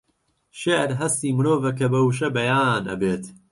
[0.59, 3.23] شێعر هەستی مرۆڤە کە بە وشە بەیان ئەبێت